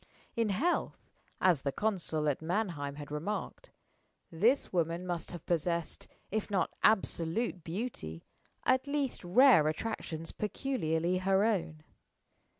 [0.35, 0.97] In health
[1.39, 3.69] (as the consul at Mannheim had remarked)
[4.31, 8.23] this woman must have possessed, if not absolute beauty,
[8.65, 11.83] at least rare attractions peculiarly her own.